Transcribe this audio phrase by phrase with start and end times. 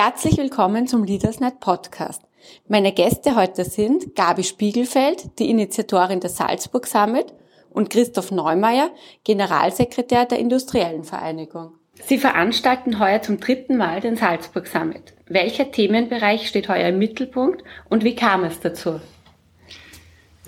[0.00, 2.22] Herzlich willkommen zum LeadersNet Podcast.
[2.68, 7.34] Meine Gäste heute sind Gabi Spiegelfeld, die Initiatorin der Salzburg Summit
[7.70, 8.90] und Christoph Neumeier,
[9.24, 11.72] Generalsekretär der Industriellen Vereinigung.
[12.04, 15.14] Sie veranstalten heuer zum dritten Mal den Salzburg Summit.
[15.26, 19.00] Welcher Themenbereich steht heuer im Mittelpunkt und wie kam es dazu?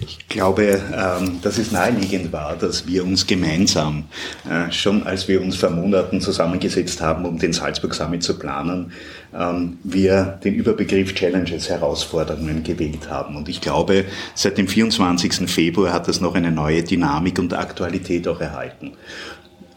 [0.02, 4.04] Ich glaube, ähm, dass es naheliegend war, dass wir uns gemeinsam,
[4.48, 8.92] äh, schon als wir uns vor Monaten zusammengesetzt haben, um den Salzburg Summit zu planen,
[9.34, 13.36] ähm, wir den Überbegriff Challenges, Herausforderungen gewählt haben.
[13.36, 15.46] Und ich glaube, seit dem 24.
[15.46, 18.92] Februar hat das noch eine neue Dynamik und Aktualität auch erhalten.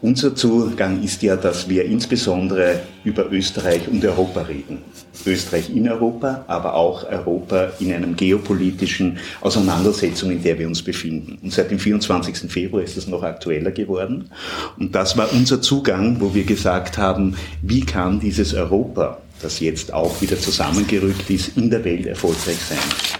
[0.00, 4.78] Unser Zugang ist ja, dass wir insbesondere über Österreich und Europa reden.
[5.24, 11.38] Österreich in Europa, aber auch Europa in einem geopolitischen Auseinandersetzung, in der wir uns befinden.
[11.42, 12.50] Und seit dem 24.
[12.50, 14.30] Februar ist es noch aktueller geworden.
[14.78, 19.92] Und das war unser Zugang, wo wir gesagt haben, wie kann dieses Europa das jetzt
[19.92, 22.78] auch wieder zusammengerückt ist, in der Welt erfolgreich sein.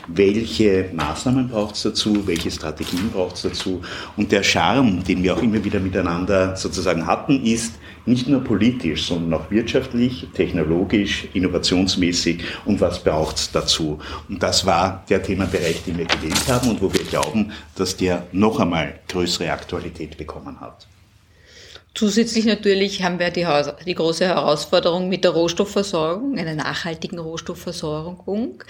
[0.08, 2.26] Welche Maßnahmen braucht es dazu?
[2.26, 3.82] Welche Strategien braucht es dazu?
[4.16, 7.74] Und der Charme, den wir auch immer wieder miteinander sozusagen hatten, ist
[8.06, 13.98] nicht nur politisch, sondern auch wirtschaftlich, technologisch, innovationsmäßig und was braucht es dazu?
[14.28, 18.26] Und das war der Themenbereich, den wir gewählt haben und wo wir glauben, dass der
[18.32, 20.86] noch einmal größere Aktualität bekommen hat.
[21.94, 23.46] Zusätzlich natürlich haben wir die,
[23.86, 28.64] die, große Herausforderung mit der Rohstoffversorgung, einer nachhaltigen Rohstoffversorgung.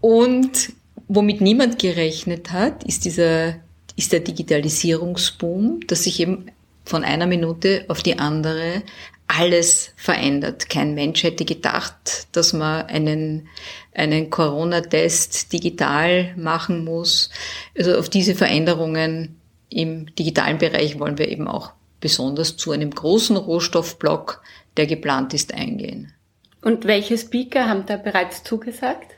[0.00, 0.72] Und
[1.08, 3.56] womit niemand gerechnet hat, ist dieser,
[3.96, 6.50] ist der Digitalisierungsboom, dass sich eben
[6.84, 8.82] von einer Minute auf die andere
[9.26, 10.68] alles verändert.
[10.68, 13.48] Kein Mensch hätte gedacht, dass man einen,
[13.94, 17.30] einen Corona-Test digital machen muss.
[17.76, 21.72] Also auf diese Veränderungen im digitalen Bereich wollen wir eben auch
[22.04, 24.42] besonders zu einem großen Rohstoffblock,
[24.76, 26.12] der geplant ist, eingehen.
[26.60, 29.12] Und welche Speaker haben da bereits zugesagt?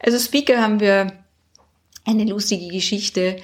[0.00, 1.12] Also Speaker haben wir
[2.04, 3.36] eine lustige Geschichte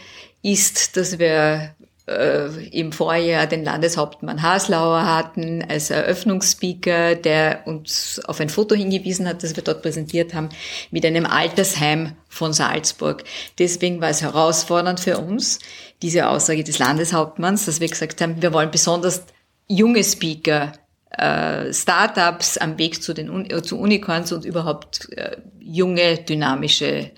[0.43, 1.77] ist, dass wir
[2.07, 9.29] äh, im Vorjahr den Landeshauptmann Haslauer hatten als Eröffnungsspeaker, der uns auf ein Foto hingewiesen
[9.29, 10.51] hat, das wir dort präsentiert haben,
[10.91, 13.25] mit einem Altersheim von Salzburg.
[13.59, 15.59] Deswegen war es herausfordernd für uns,
[16.03, 19.25] diese Aussage des Landeshauptmanns, dass wir gesagt haben, wir wollen besonders
[19.67, 20.73] junge Speaker
[21.11, 27.11] äh, Startups am Weg zu den zu Unicorns und überhaupt äh, junge, dynamische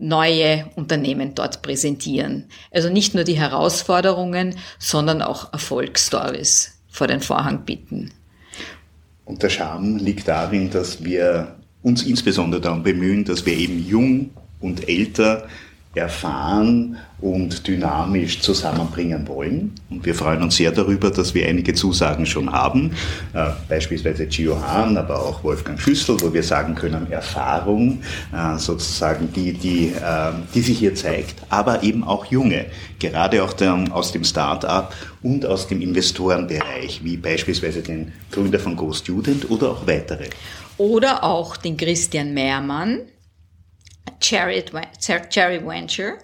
[0.00, 2.46] neue Unternehmen dort präsentieren.
[2.72, 8.10] Also nicht nur die Herausforderungen, sondern auch Erfolgsstories vor den Vorhang bieten.
[9.24, 14.30] Und der Charme liegt darin, dass wir uns insbesondere darum bemühen, dass wir eben jung
[14.60, 15.46] und älter
[15.94, 19.72] erfahren und dynamisch zusammenbringen wollen.
[19.90, 22.92] Und wir freuen uns sehr darüber, dass wir einige Zusagen schon haben,
[23.34, 28.02] äh, beispielsweise Gio Hahn, aber auch Wolfgang Schüssel, wo wir sagen können, Erfahrung
[28.32, 32.66] äh, sozusagen, die, die, äh, die sich hier zeigt, aber eben auch junge,
[33.00, 38.76] gerade auch der, aus dem Start-up und aus dem Investorenbereich, wie beispielsweise den Gründer von
[38.76, 40.28] Go Student oder auch weitere.
[40.78, 43.00] Oder auch den Christian Mehrmann,
[44.20, 44.64] Cherry,
[45.66, 46.18] Venture,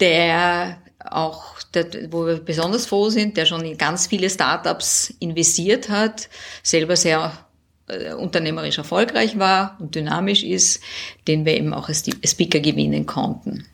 [0.00, 5.88] der auch, der, wo wir besonders froh sind, der schon in ganz viele Startups investiert
[5.88, 6.28] hat,
[6.62, 7.32] selber sehr
[7.88, 10.82] äh, unternehmerisch erfolgreich war und dynamisch ist,
[11.28, 13.66] den wir eben auch als Speaker gewinnen konnten.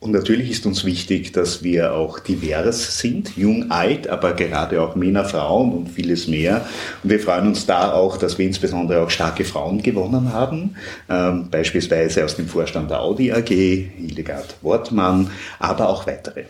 [0.00, 4.96] Und natürlich ist uns wichtig, dass wir auch divers sind, jung, alt, aber gerade auch
[4.96, 6.66] Männer, Frauen und vieles mehr.
[7.02, 10.76] Und wir freuen uns da auch, dass wir insbesondere auch starke Frauen gewonnen haben,
[11.10, 16.44] ähm, beispielsweise aus dem Vorstand der Audi AG, Hildegard Wortmann, aber auch weitere.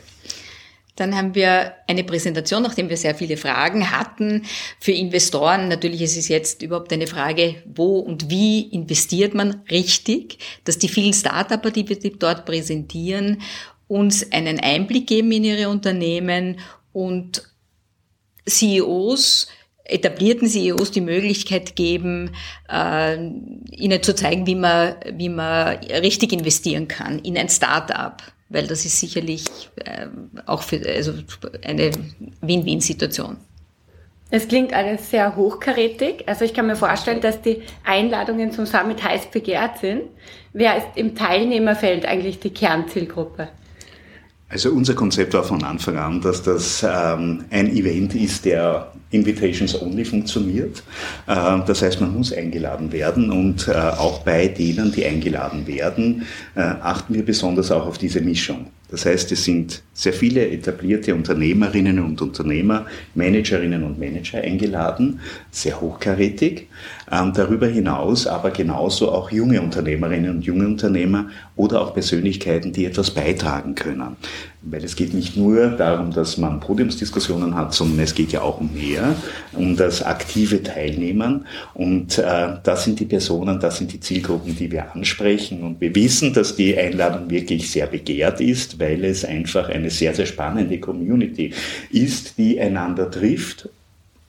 [0.96, 4.44] Dann haben wir eine Präsentation, nachdem wir sehr viele Fragen hatten
[4.78, 5.68] für Investoren.
[5.68, 10.88] Natürlich ist es jetzt überhaupt eine Frage, wo und wie investiert man richtig, dass die
[10.88, 13.40] vielen Start-Upper, die wir dort präsentieren,
[13.88, 16.60] uns einen Einblick geben in ihre Unternehmen
[16.92, 17.42] und
[18.46, 19.48] CEOs,
[19.84, 22.32] etablierten CEOs die Möglichkeit geben,
[22.68, 28.66] äh, ihnen zu zeigen, wie man, wie man richtig investieren kann in ein Start-up weil
[28.66, 29.44] das ist sicherlich
[29.76, 30.08] äh,
[30.44, 31.14] auch für also
[31.64, 31.92] eine
[32.42, 33.38] Win-Win-Situation.
[34.32, 36.28] Es klingt alles sehr hochkarätig.
[36.28, 40.02] Also ich kann mir vorstellen, dass die Einladungen zum Summit heiß begehrt sind.
[40.52, 43.48] Wer ist im Teilnehmerfeld eigentlich die Kernzielgruppe?
[44.50, 49.80] Also unser Konzept war von Anfang an, dass das ähm, ein Event ist, der Invitations
[49.80, 50.82] Only funktioniert.
[51.28, 56.26] Äh, das heißt, man muss eingeladen werden und äh, auch bei denen, die eingeladen werden,
[56.56, 58.66] äh, achten wir besonders auch auf diese Mischung.
[58.90, 65.20] Das heißt, es sind sehr viele etablierte Unternehmerinnen und Unternehmer, Managerinnen und Manager eingeladen,
[65.52, 66.66] sehr hochkarätig.
[67.12, 72.84] Ähm, darüber hinaus aber genauso auch junge Unternehmerinnen und junge Unternehmer oder auch Persönlichkeiten, die
[72.84, 74.16] etwas beitragen können.
[74.62, 78.60] Weil es geht nicht nur darum, dass man Podiumsdiskussionen hat, sondern es geht ja auch
[78.60, 79.16] um mehr,
[79.54, 81.46] um das aktive Teilnehmen.
[81.74, 85.64] Und äh, das sind die Personen, das sind die Zielgruppen, die wir ansprechen.
[85.64, 90.14] Und wir wissen, dass die Einladung wirklich sehr begehrt ist, weil es einfach eine sehr,
[90.14, 91.54] sehr spannende Community
[91.90, 93.68] ist, die einander trifft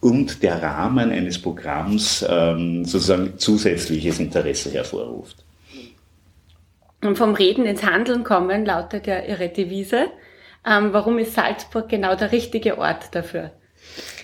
[0.01, 5.45] und der Rahmen eines Programms ähm, sozusagen zusätzliches Interesse hervorruft.
[7.03, 10.07] Und vom Reden ins Handeln kommen lautet ja Ihre Devise.
[10.65, 13.51] Ähm, warum ist Salzburg genau der richtige Ort dafür?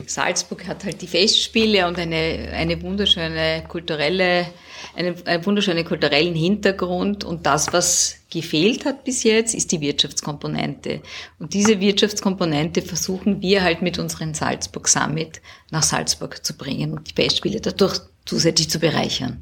[0.05, 4.47] Salzburg hat halt die Festspiele und eine, eine wunderschöne kulturelle,
[4.95, 7.23] einen, einen wunderschönen kulturellen Hintergrund.
[7.23, 11.01] Und das, was gefehlt hat bis jetzt, ist die Wirtschaftskomponente.
[11.39, 15.41] Und diese Wirtschaftskomponente versuchen wir halt mit unserem Salzburg Summit
[15.71, 19.41] nach Salzburg zu bringen und die Festspiele dadurch zusätzlich zu bereichern.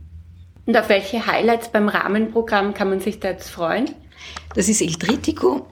[0.66, 3.92] Und auf welche Highlights beim Rahmenprogramm kann man sich da jetzt freuen?
[4.56, 5.68] Das ist El Tritico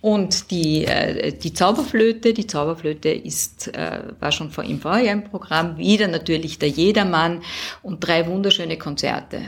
[0.00, 2.32] und die, äh, die Zauberflöte.
[2.32, 5.76] Die Zauberflöte ist, äh, war schon vor im Vorjahr im Programm.
[5.76, 7.42] Wieder natürlich der Jedermann
[7.82, 9.40] und drei wunderschöne Konzerte.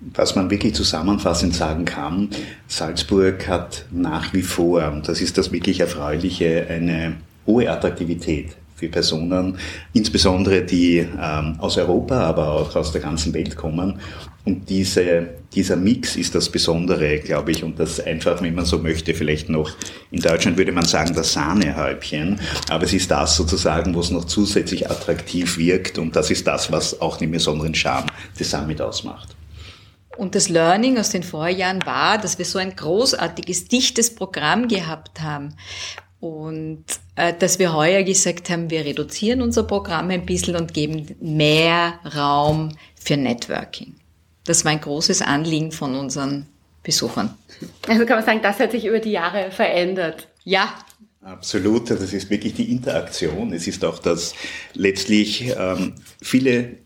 [0.00, 2.28] Was man wirklich zusammenfassend sagen kann,
[2.68, 7.16] Salzburg hat nach wie vor, und das ist das wirklich Erfreuliche, eine
[7.46, 9.58] hohe Attraktivität für Personen,
[9.94, 13.98] insbesondere die ähm, aus Europa, aber auch aus der ganzen Welt kommen.
[14.44, 18.78] Und diese, dieser Mix ist das Besondere, glaube ich, und das einfach, wenn man so
[18.78, 19.72] möchte, vielleicht noch,
[20.12, 22.38] in Deutschland würde man sagen, das Sahnehäubchen,
[22.68, 27.00] aber es ist das sozusagen, was noch zusätzlich attraktiv wirkt und das ist das, was
[27.00, 28.06] auch den besonderen Charme
[28.38, 29.34] des Summit ausmacht.
[30.16, 35.20] Und das Learning aus den Vorjahren war, dass wir so ein großartiges, dichtes Programm gehabt
[35.20, 35.54] haben,
[36.20, 36.84] und
[37.16, 42.76] dass wir heuer gesagt haben, wir reduzieren unser Programm ein bisschen und geben mehr Raum
[42.94, 43.94] für Networking.
[44.44, 46.46] Das war ein großes Anliegen von unseren
[46.82, 47.34] Besuchern.
[47.88, 50.28] Also kann man sagen, das hat sich über die Jahre verändert.
[50.44, 50.74] Ja.
[51.22, 53.52] Absolut, das ist wirklich die Interaktion.
[53.52, 54.34] Es ist auch das
[54.74, 56.76] letztlich ähm, viele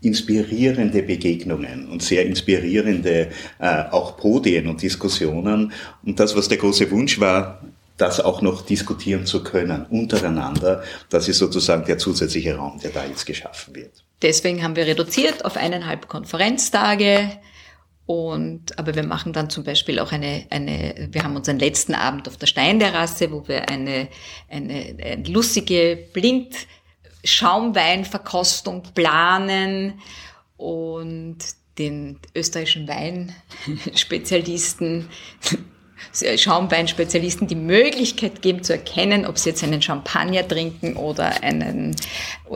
[0.00, 5.72] inspirierende Begegnungen und sehr inspirierende äh, auch Podien und Diskussionen.
[6.04, 7.62] Und das, was der große Wunsch war,
[7.98, 10.82] das auch noch diskutieren zu können untereinander.
[11.10, 14.04] Das ist sozusagen der zusätzliche Raum, der da jetzt geschaffen wird.
[14.22, 17.38] Deswegen haben wir reduziert auf eineinhalb Konferenztage.
[18.06, 22.26] Und, aber wir machen dann zum Beispiel auch eine, eine, wir haben unseren letzten Abend
[22.26, 24.08] auf der Steinterrasse, wo wir eine,
[24.48, 30.00] eine, eine lustige Blind-Schaumweinverkostung planen
[30.56, 31.36] und
[31.78, 35.10] den österreichischen Weinspezialisten
[36.12, 41.96] Schaumweinspezialisten die Möglichkeit geben zu erkennen, ob sie jetzt einen Champagner trinken oder einen,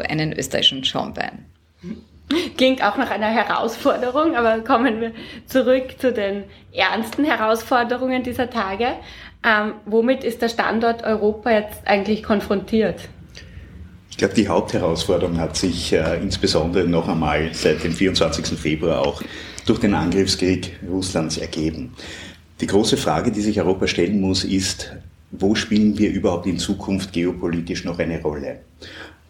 [0.09, 1.47] einen österreichischen Schaumwein.
[2.56, 5.12] Klingt auch nach einer Herausforderung, aber kommen wir
[5.47, 8.94] zurück zu den ernsten Herausforderungen dieser Tage.
[9.44, 13.09] Ähm, womit ist der Standort Europa jetzt eigentlich konfrontiert?
[14.11, 18.59] Ich glaube, die Hauptherausforderung hat sich äh, insbesondere noch einmal seit dem 24.
[18.59, 19.23] Februar auch
[19.67, 21.94] durch den Angriffskrieg Russlands ergeben.
[22.62, 24.93] Die große Frage, die sich Europa stellen muss, ist,
[25.32, 28.60] wo spielen wir überhaupt in Zukunft geopolitisch noch eine Rolle?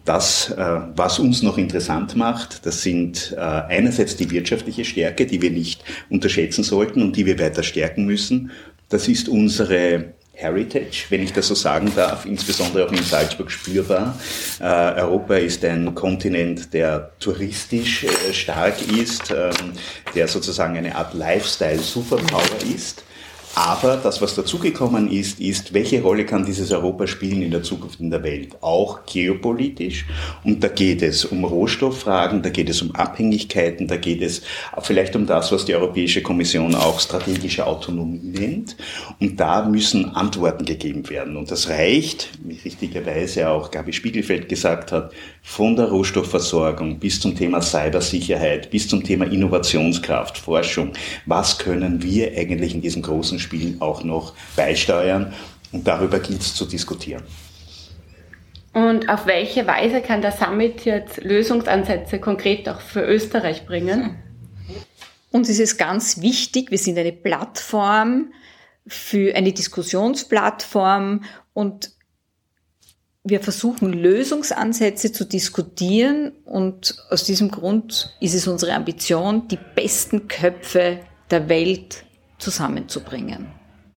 [0.04, 5.40] Das, äh, was uns noch interessant macht, das sind äh, einerseits die wirtschaftliche Stärke, die
[5.40, 8.50] wir nicht unterschätzen sollten und die wir weiter stärken müssen.
[8.90, 14.18] Das ist unsere Heritage, wenn ich das so sagen darf, insbesondere auch in Salzburg spürbar.
[14.60, 14.64] Äh,
[15.00, 19.72] Europa ist ein Kontinent, der touristisch stark ist, ähm,
[20.14, 23.04] der sozusagen eine Art Lifestyle-Superpower ist.
[23.54, 28.00] Aber das, was dazugekommen ist, ist, welche Rolle kann dieses Europa spielen in der Zukunft
[28.00, 28.56] in der Welt?
[28.62, 30.06] Auch geopolitisch.
[30.42, 34.40] Und da geht es um Rohstofffragen, da geht es um Abhängigkeiten, da geht es
[34.80, 38.76] vielleicht um das, was die Europäische Kommission auch strategische Autonomie nennt.
[39.20, 41.36] Und da müssen Antworten gegeben werden.
[41.36, 47.36] Und das reicht, wie richtigerweise auch Gabi Spiegelfeld gesagt hat, von der Rohstoffversorgung bis zum
[47.36, 50.92] Thema Cybersicherheit, bis zum Thema Innovationskraft, Forschung.
[51.26, 55.34] Was können wir eigentlich in diesem großen Spiel auch noch beisteuern?
[55.72, 57.22] Und darüber gilt es zu diskutieren.
[58.72, 64.16] Und auf welche Weise kann der Summit jetzt Lösungsansätze konkret auch für Österreich bringen?
[65.30, 68.32] Uns ist es ganz wichtig, wir sind eine Plattform
[68.86, 71.92] für eine Diskussionsplattform und
[73.24, 80.28] wir versuchen Lösungsansätze zu diskutieren und aus diesem Grund ist es unsere Ambition, die besten
[80.28, 82.04] Köpfe der Welt
[82.42, 83.61] zusammenzubringen.